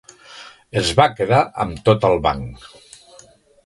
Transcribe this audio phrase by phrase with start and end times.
[0.81, 2.69] Es va quedar amb tot el banc.